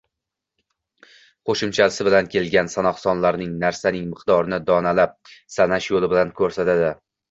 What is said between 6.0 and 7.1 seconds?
bilan koʻrsatadi